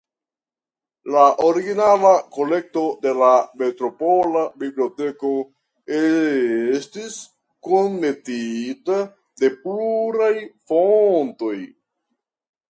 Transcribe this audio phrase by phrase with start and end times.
[1.15, 3.27] La origina kolekto de la
[3.63, 5.31] "metropola biblioteko"
[5.99, 7.19] estis
[7.69, 8.99] kunmetita
[9.45, 10.33] de pluraj
[10.75, 11.55] fontoj.